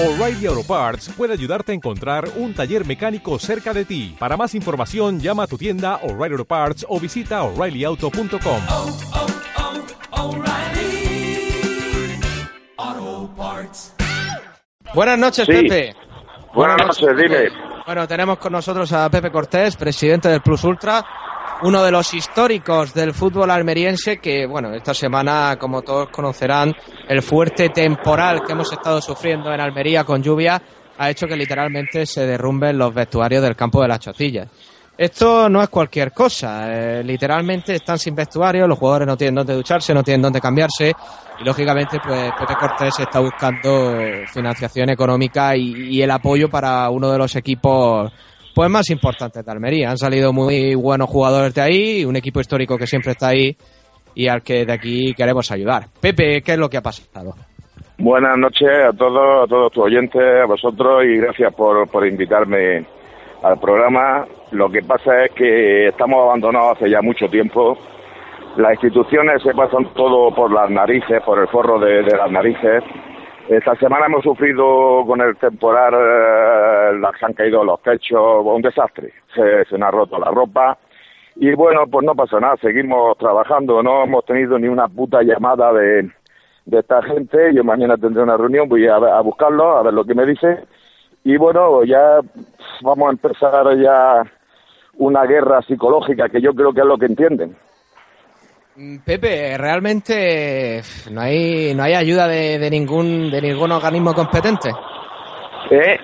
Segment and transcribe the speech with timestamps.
[0.00, 4.14] O'Reilly Auto Parts puede ayudarte a encontrar un taller mecánico cerca de ti.
[4.16, 8.60] Para más información, llama a tu tienda O'Reilly Auto Parts o visita oreillyauto.com.
[8.68, 8.96] oh,
[12.78, 13.94] oh, Parts.
[14.94, 15.52] Buenas noches, Sí.
[15.52, 15.96] Pepe.
[16.54, 17.48] Buenas noches, dime.
[17.84, 21.04] Bueno, tenemos con nosotros a Pepe Cortés, presidente del Plus Ultra,
[21.62, 26.74] uno de los históricos del fútbol almeriense que, bueno, esta semana, como todos conocerán,
[27.08, 30.62] el fuerte temporal que hemos estado sufriendo en Almería con lluvia
[30.96, 34.48] ha hecho que literalmente se derrumben los vestuarios del campo de las Chocillas.
[34.96, 39.54] Esto no es cualquier cosa, eh, literalmente están sin vestuario, los jugadores no tienen dónde
[39.54, 40.92] ducharse, no tienen dónde cambiarse
[41.40, 43.92] y lógicamente pues Pepe Cortés está buscando
[44.26, 48.10] financiación económica y el apoyo para uno de los equipos
[48.58, 49.88] pues más importantes de Almería.
[49.88, 53.56] Han salido muy buenos jugadores de ahí, un equipo histórico que siempre está ahí
[54.16, 55.84] y al que de aquí queremos ayudar.
[56.00, 57.36] Pepe, ¿qué es lo que ha pasado?
[57.98, 62.84] Buenas noches a todos, a todos tus oyentes, a vosotros y gracias por, por invitarme
[63.44, 64.26] al programa.
[64.50, 67.78] Lo que pasa es que estamos abandonados hace ya mucho tiempo.
[68.56, 72.82] Las instituciones se pasan todo por las narices, por el forro de las narices.
[73.48, 79.10] Esta semana hemos sufrido con el temporal, eh, se han caído los techos, un desastre.
[79.34, 80.76] Se, se nos ha roto la ropa.
[81.36, 83.82] Y bueno, pues no pasa nada, seguimos trabajando.
[83.82, 86.10] No hemos tenido ni una puta llamada de,
[86.66, 87.54] de esta gente.
[87.54, 90.64] Yo mañana tendré una reunión, voy a, a buscarlo, a ver lo que me dice.
[91.24, 92.20] Y bueno, ya
[92.82, 94.24] vamos a empezar ya
[94.98, 97.56] una guerra psicológica que yo creo que es lo que entienden.
[98.78, 104.70] Mm, Pepe, realmente no hay no hay ayuda de, de ningún de ningún organismo competente.
[105.68, 105.98] ¿Eh?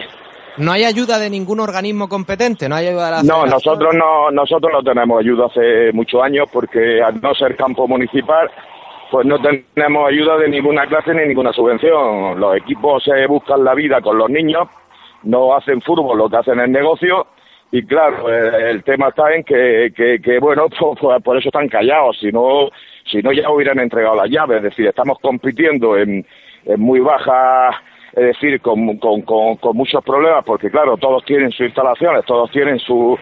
[0.56, 4.28] No hay ayuda de ningún organismo competente, no hay ayuda de la No, nosotros no,
[4.32, 8.50] nosotros no tenemos ayuda hace muchos años porque al no ser campo municipal,
[9.08, 12.40] pues no tenemos ayuda de ninguna clase ni ninguna subvención.
[12.40, 14.68] Los equipos se buscan la vida con los niños,
[15.22, 17.28] no hacen fútbol, lo que hacen es negocio.
[17.74, 20.68] Y claro, eh, el tema está en que, que, que, bueno,
[21.24, 22.70] por eso están callados, si no,
[23.04, 24.58] si no ya hubieran entregado las llaves.
[24.58, 26.24] Es decir, estamos compitiendo en,
[26.76, 27.70] muy baja,
[28.12, 32.78] es decir, con, con, con, muchos problemas, porque claro, todos tienen sus instalaciones, todos tienen
[32.78, 33.18] su,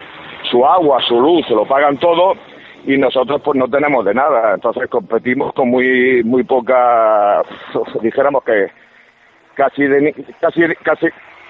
[0.51, 2.35] su agua, su luz, se lo pagan todo,
[2.85, 4.53] y nosotros pues no tenemos de nada.
[4.53, 7.41] Entonces competimos con muy, muy poca,
[8.03, 8.67] dijéramos que
[9.55, 11.07] casi, de, casi, casi,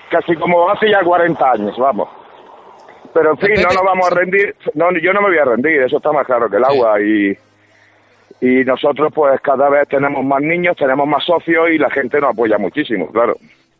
[0.10, 2.23] casi como hace ya 40 años, vamos.
[3.14, 5.82] Pero en fin, no nos vamos a rendir, no, yo no me voy a rendir,
[5.84, 7.32] eso está más claro que el agua y,
[8.42, 12.32] y nosotros pues cada vez tenemos más niños, tenemos más socios y la gente nos
[12.32, 13.36] apoya muchísimo, claro.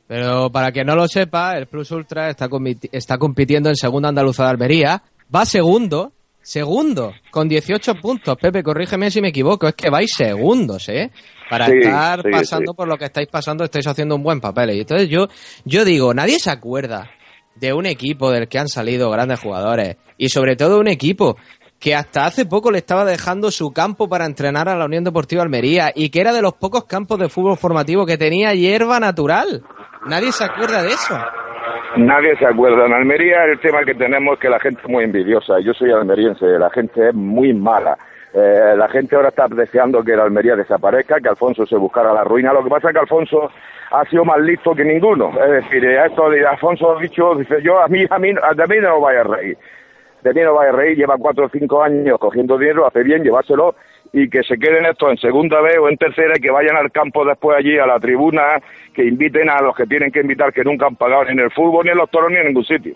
[0.08, 2.48] Pero para que no lo sepa, el Plus Ultra está,
[2.92, 5.02] está compitiendo en Segunda Andaluza de Almería.
[5.34, 6.12] Va segundo,
[6.42, 8.36] segundo, con 18 puntos.
[8.40, 11.10] Pepe, corrígeme si me equivoco, es que vais segundos, ¿eh?
[11.50, 12.76] Para Sí, estar sí, pasando sí.
[12.78, 14.72] por lo que estáis pasando, estáis haciendo un buen papel.
[14.72, 15.28] Y entonces yo,
[15.66, 17.10] yo digo, nadie se acuerda
[17.56, 19.98] de un equipo del que han salido grandes jugadores.
[20.18, 21.38] Y sobre todo un equipo
[21.80, 25.44] que hasta hace poco le estaba dejando su campo para entrenar a la Unión Deportiva
[25.44, 29.64] Almería y que era de los pocos campos de fútbol formativo que tenía hierba natural.
[30.08, 31.18] Nadie se acuerda de eso.
[31.98, 32.86] Nadie se acuerda.
[32.86, 35.60] En Almería el tema que tenemos es que la gente es muy envidiosa.
[35.60, 37.98] Yo soy almeriense, la gente es muy mala.
[38.34, 42.24] Eh, la gente ahora está deseando que la Almería desaparezca, que Alfonso se buscara la
[42.24, 42.52] ruina.
[42.52, 43.52] Lo que pasa es que Alfonso
[43.92, 45.32] ha sido más listo que ninguno.
[45.40, 48.68] Es decir, eh, esto de Alfonso ha dicho, dice yo, a mí, a mí, a
[48.68, 49.58] mí no vaya a reír.
[50.24, 53.24] De mí no vaya a reír, lleva cuatro o cinco años cogiendo dinero, hace bien
[53.24, 53.76] llevárselo
[54.14, 56.92] y que se queden estos en segunda vez o en tercera y que vayan al
[56.92, 58.62] campo después allí a la tribuna,
[58.94, 61.52] que inviten a los que tienen que invitar que nunca han pagado ni en el
[61.52, 62.96] fútbol, ni en los toros, ni en ningún sitio.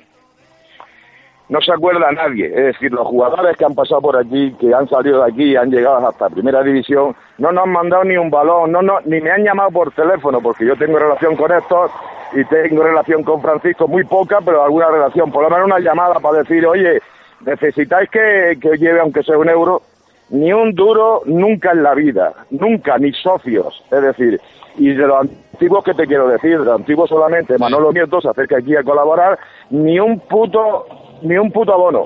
[1.50, 4.88] No se acuerda nadie, es decir, los jugadores que han pasado por aquí, que han
[4.90, 8.30] salido de aquí y han llegado hasta primera división, no nos han mandado ni un
[8.30, 11.92] balón, no, no, ni me han llamado por teléfono, porque yo tengo relación con estos
[12.34, 16.16] y tengo relación con Francisco, muy poca, pero alguna relación, por lo menos una llamada
[16.20, 17.00] para decir, oye,
[17.46, 19.82] necesitáis que, que lleve aunque sea un euro,
[20.30, 24.42] ni un duro nunca en la vida, nunca, ni socios, es decir,
[24.78, 28.30] y de los antiguos que te quiero decir, de los antiguos solamente, Manolo Nieto se
[28.30, 29.40] acerca aquí a colaborar,
[29.70, 30.86] ni un puto,
[31.22, 32.06] ni un puto abono.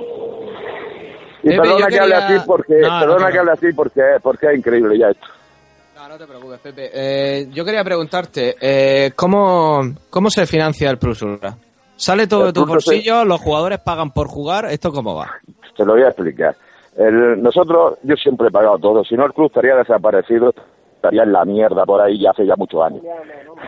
[1.43, 3.31] Y Pepe, perdona que hable así porque, No, perdona no.
[3.31, 5.25] que hable así porque, porque es increíble ya esto.
[5.95, 6.89] No, no te preocupes, Pepe.
[6.93, 11.55] Eh, yo quería preguntarte, eh, ¿cómo, ¿cómo se financia el Plus Ultra?
[11.95, 13.25] ¿Sale todo El de tu se- bolsillo?
[13.25, 14.65] ¿Los jugadores pagan por jugar?
[14.65, 15.31] ¿Esto cómo va?
[15.77, 16.55] Te lo voy a explicar.
[16.97, 19.03] El- nosotros, yo siempre he pagado todo.
[19.03, 20.53] Si no, el club estaría desaparecido,
[21.01, 23.01] estaría en la mierda por ahí ya hace ya muchos años.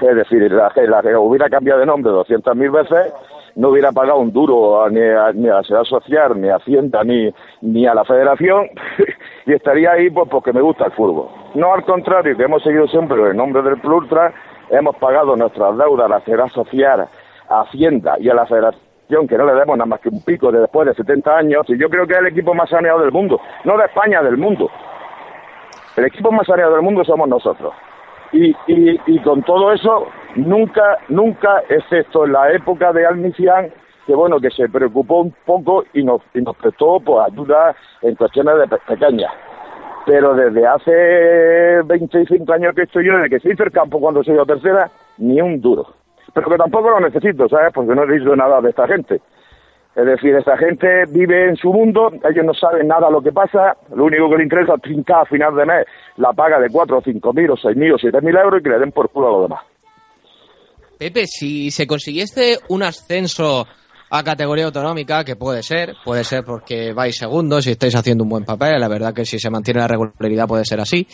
[0.02, 3.12] Es decir, la, la- hubiera cambiado de nombre 200.000 veces,
[3.56, 7.04] no hubiera pagado un duro ni a, ni a la Seguridad Social, ni a Hacienda,
[7.04, 8.68] ni, ni a la Federación,
[9.48, 11.28] y estaría ahí pues porque me gusta el fútbol.
[11.56, 14.32] No al contrario, que hemos seguido siempre en nombre del Plus Ultra,
[14.70, 17.08] hemos pagado nuestras deudas a la Seguridad Social,
[17.50, 20.52] a Hacienda y a la Federación, que no le demos nada más que un pico
[20.52, 23.12] de después de 70 años, y yo creo que es el equipo más saneado del
[23.12, 24.70] mundo, no de España, del mundo.
[25.98, 27.74] El equipo más saneado del mundo somos nosotros.
[28.32, 33.72] Y, y, con todo eso, nunca, nunca, excepto en la época de Almicián,
[34.08, 36.22] que bueno, que se preocupó un poco y nos,
[36.60, 39.32] prestó pues, ayuda en cuestiones de pe- pequeñas.
[40.08, 44.24] Pero desde hace 25 años que estoy yo, desde que se hizo el campo cuando
[44.24, 44.90] soy yo tercera,
[45.20, 45.86] ni un duro.
[46.34, 47.72] Pero que tampoco lo necesito, ¿sabes?
[47.72, 49.22] Porque no he dicho nada de esta gente.
[49.96, 53.32] Es decir, esta gente vive en su mundo, ellos no saben nada de lo que
[53.32, 55.86] pasa, lo único que les interesa es trincar a final de mes
[56.18, 58.64] la paga de 4 o 5 mil o 6 mil o 7 mil euros y
[58.64, 59.64] que le den por culo a los demás.
[60.98, 63.68] Pepe, si se consiguiese un ascenso
[64.16, 68.30] a categoría autonómica, que puede ser, puede ser porque vais segundos y estáis haciendo un
[68.30, 71.08] buen papel, la verdad que si se mantiene la regularidad puede ser así.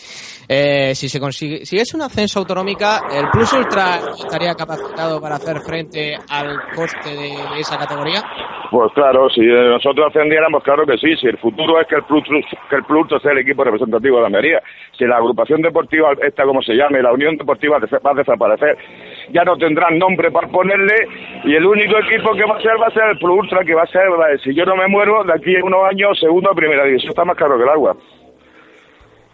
[0.48, 5.36] Eh, si se consigue, si es un ascenso autonómica, el Plus Ultra estaría capacitado para
[5.36, 8.22] hacer frente al coste de esa categoría.
[8.72, 11.16] Pues claro, si nosotros ascendiéramos, claro que sí.
[11.18, 12.24] Si el futuro es que el Plus,
[12.70, 14.62] que el Plus sea el equipo representativo de la Almería,
[14.96, 18.78] si la agrupación deportiva, esta como se llame, la Unión Deportiva va a desaparecer,
[19.32, 21.08] ya no tendrán nombre para ponerle
[21.46, 23.74] y el único equipo que va a ser va a ser el Plus Ultra, que
[23.74, 24.04] va a ser,
[24.44, 27.26] si yo no me muero, de aquí a unos años, segundo a primera división, está
[27.26, 27.96] más caro que el agua.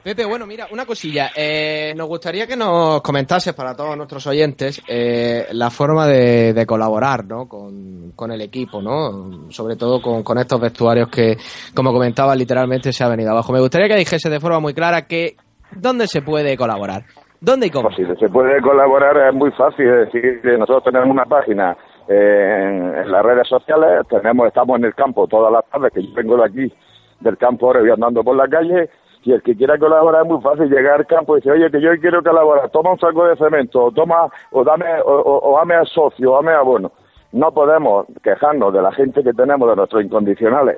[0.05, 1.31] Pepe, bueno, mira, una cosilla.
[1.35, 7.25] Eh, nos gustaría que nos comentases para todos nuestros oyentes eh, la forma de, colaborar
[7.25, 7.47] ¿no?
[7.47, 9.49] con, el equipo, ¿no?
[9.49, 11.37] sobre todo con, estos vestuarios que,
[11.73, 13.51] como comentaba, literalmente se ha venido abajo.
[13.51, 15.37] Me gustaría que dijese de forma muy clara que
[15.71, 17.05] dónde se puede colaborar,
[17.41, 17.89] dónde y cómo.
[17.89, 21.75] Pues si se puede colaborar es muy fácil, es decir, nosotros tenemos una página
[22.07, 26.03] eh, en, en las redes sociales, tenemos, estamos en el campo todas las tardes, que
[26.03, 26.73] yo vengo de aquí,
[27.21, 28.87] del campo ahora, voy andando por la calle,
[29.25, 31.81] y el que quiera colaborar es muy fácil, llegar al campo y decir, oye, que
[31.81, 35.73] yo quiero colaborar, toma un saco de cemento, o toma, o dame, o, o, dame
[35.73, 36.91] al socio, o dame abono.
[37.31, 40.77] No podemos quejarnos de la gente que tenemos, de nuestros incondicionales,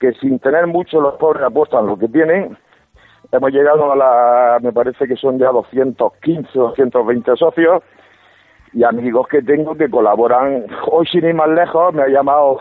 [0.00, 2.58] que sin tener mucho los pobres apuestan lo que tienen,
[3.30, 7.82] hemos llegado a la, me parece que son ya 215 o 220 socios
[8.72, 10.66] y amigos que tengo que colaboran.
[10.90, 12.60] Hoy, sin ir más lejos, me ha llamado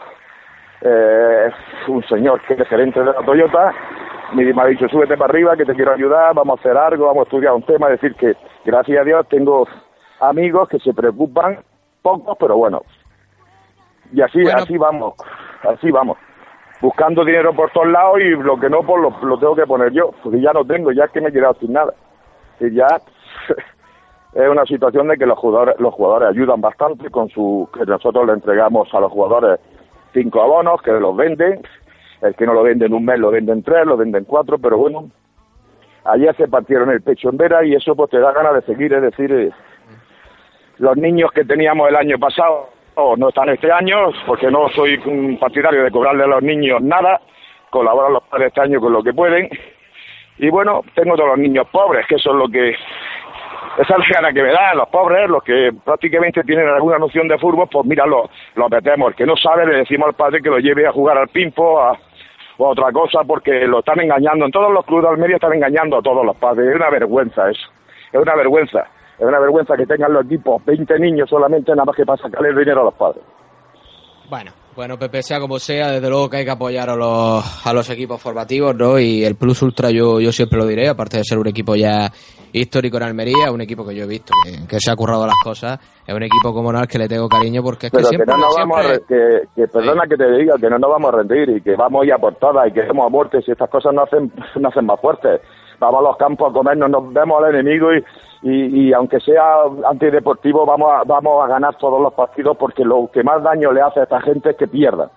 [0.82, 1.50] eh,
[1.88, 3.74] un señor que es gerente de la Toyota,
[4.34, 7.08] me, me ha dicho, súbete para arriba, que te quiero ayudar, vamos a hacer algo,
[7.08, 8.36] vamos a estudiar un tema, es decir, que
[8.66, 9.68] gracias a Dios tengo
[10.20, 11.60] amigos que se preocupan,
[12.02, 12.82] pocos, pero bueno.
[14.12, 14.60] Y así, Bueno.
[14.60, 15.14] así vamos,
[15.64, 16.18] así vamos
[16.84, 19.94] buscando dinero por todos lados y lo que no pues lo, lo tengo que poner
[19.94, 21.94] yo, porque ya no tengo, ya es que me he quedado sin nada.
[22.60, 22.88] Y ya
[24.34, 28.28] es una situación de que los jugadores, los jugadores ayudan bastante con su, que nosotros
[28.28, 29.62] le entregamos a los jugadores
[30.12, 31.62] cinco abonos, que los venden,
[32.24, 34.78] el que no lo vende en un mes lo venden tres, lo venden cuatro, pero
[34.78, 35.10] bueno,
[36.06, 38.94] ayer se partieron el pecho en vera y eso pues te da ganas de seguir,
[38.94, 39.52] es decir, eh,
[40.78, 44.96] los niños que teníamos el año pasado oh, no están este año, porque no soy
[45.06, 47.20] un partidario de cobrarle a los niños nada,
[47.70, 49.50] colaboran los padres este año con lo que pueden,
[50.38, 54.16] y bueno, tengo todos los niños pobres, que eso es lo que, esa es la
[54.16, 57.86] gana que me dan, los pobres, los que prácticamente tienen alguna noción de fútbol, pues
[57.86, 60.88] mira, los lo metemos, el que no sabe le decimos al padre que lo lleve
[60.88, 61.98] a jugar al pimpo, a
[62.58, 66.02] otra cosa, porque lo están engañando, en todos los clubes de Almería están engañando a
[66.02, 67.70] todos los padres, es una vergüenza eso,
[68.12, 68.88] es una vergüenza.
[69.20, 72.50] Es una vergüenza que tengan los equipos 20 niños solamente nada más que para sacarle
[72.50, 73.24] el dinero a los padres.
[74.30, 77.74] Bueno, bueno, Pepe, sea como sea, desde luego que hay que apoyar a los, a
[77.74, 79.00] los equipos formativos, ¿no?
[79.00, 82.12] Y el Plus Ultra yo, yo siempre lo diré, aparte de ser un equipo ya
[82.52, 85.36] histórico en Almería, un equipo que yo he visto que, que se ha currado las
[85.44, 88.10] cosas, es un equipo como no al que le tengo cariño porque es que Pero
[88.10, 88.36] que siempre...
[88.36, 91.18] no nos vamos a que, que perdona que te diga que no nos vamos a
[91.18, 93.52] rendir y que vamos a ir a por todas y que hemos a muerte si
[93.52, 95.42] estas cosas nos hacen, nos hacen más fuertes.
[95.80, 98.04] Vamos a los campos a comernos, nos vemos al enemigo y,
[98.44, 103.10] y, y aunque sea antideportivo vamos a, vamos a ganar todos los partidos porque lo
[103.12, 105.10] que más daño le hace a esta gente es que pierda.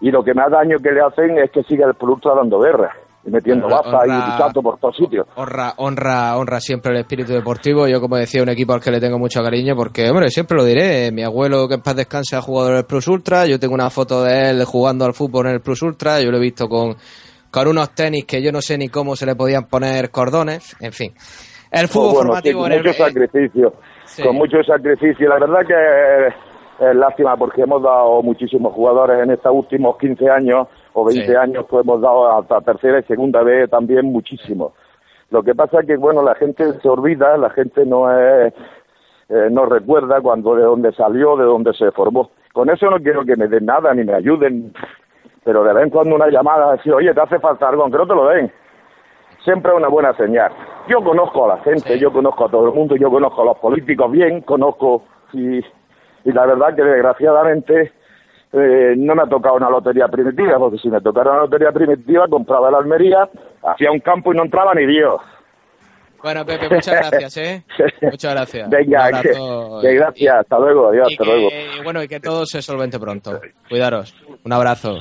[0.00, 2.92] Y lo que más daño que le hacen es que siga el producto dando guerra
[3.24, 5.26] y metiendo baza y luchando por todos sitios.
[5.36, 7.86] honra, honra, honra siempre el espíritu deportivo.
[7.86, 10.64] Yo, como decía, un equipo al que le tengo mucho cariño, porque, hombre, siempre lo
[10.64, 11.12] diré.
[11.12, 13.46] Mi abuelo, que en paz descanse, ha jugado en el Plus Ultra.
[13.46, 16.20] Yo tengo una foto de él jugando al fútbol en el Plus Ultra.
[16.20, 16.96] Yo lo he visto con,
[17.50, 20.76] con unos tenis que yo no sé ni cómo se le podían poner cordones.
[20.80, 21.14] En fin.
[21.72, 23.72] El fútbol Pues bueno, sí, con mucho sacrificio,
[24.04, 24.22] Sí.
[24.22, 25.28] con mucho sacrificio.
[25.28, 30.68] La verdad que es, lástima porque hemos dado muchísimos jugadores en estos últimos 15 años
[30.92, 31.34] o 20 Sí.
[31.34, 34.72] años, pues hemos dado hasta tercera y segunda vez también muchísimos.
[35.30, 38.52] Lo que pasa es que, bueno, la gente se olvida, la gente no es,
[39.30, 42.30] eh, no recuerda cuando de dónde salió, de dónde se formó.
[42.52, 44.74] Con eso no quiero que me den nada ni me ayuden,
[45.42, 48.06] pero de vez en cuando una llamada, decir, oye, te hace falta algo, aunque no
[48.06, 48.52] te lo den.
[49.44, 50.52] Siempre es una buena señal.
[50.88, 51.98] Yo conozco a la gente, Sí.
[51.98, 56.32] yo conozco a todo el mundo, yo conozco a los políticos bien, conozco y, y
[56.32, 57.92] la verdad que desgraciadamente
[58.52, 62.26] eh, no me ha tocado una lotería primitiva, porque si me tocara una lotería primitiva
[62.28, 63.28] compraba la Almería,
[63.62, 65.16] hacía un campo y no entraba ni Dios.
[66.22, 67.64] Bueno, Pepe, muchas gracias, ¿eh?
[68.02, 68.70] Muchas gracias.
[68.70, 69.32] Venga, que,
[69.82, 71.48] que gracias, hasta luego, adiós, Y hasta que- luego.
[71.50, 73.40] y bueno, y que todo se solvente pronto.
[73.68, 74.14] Cuidaros.
[74.44, 74.98] Un abrazo.